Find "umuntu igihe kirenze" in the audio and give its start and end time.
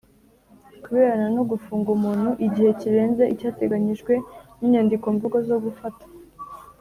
1.97-3.23